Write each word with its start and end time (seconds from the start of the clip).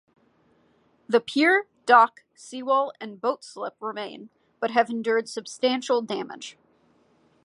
The 1.07 1.21
pier, 1.21 1.67
dock, 1.85 2.23
sea 2.33 2.63
wall 2.63 2.91
and 2.99 3.21
boat-slip 3.21 3.75
remain 3.79 4.31
but 4.59 4.71
have 4.71 4.89
endured 4.89 5.29
substantial 5.29 6.01
damage. 6.01 6.57